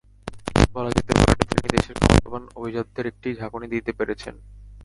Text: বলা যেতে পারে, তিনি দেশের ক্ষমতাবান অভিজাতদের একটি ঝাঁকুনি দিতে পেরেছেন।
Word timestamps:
বলা 0.73 0.89
যেতে 0.89 1.13
পারে, 1.17 1.41
তিনি 1.49 1.67
দেশের 1.75 1.95
ক্ষমতাবান 1.97 2.43
অভিজাতদের 2.55 3.05
একটি 3.07 3.27
ঝাঁকুনি 3.39 3.67
দিতে 3.67 3.91
পেরেছেন। 3.93 4.35